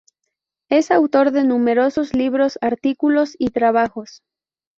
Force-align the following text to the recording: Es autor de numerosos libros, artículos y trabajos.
Es 0.69 0.89
autor 0.89 1.29
de 1.29 1.43
numerosos 1.43 2.15
libros, 2.15 2.57
artículos 2.63 3.35
y 3.37 3.51
trabajos. 3.51 4.23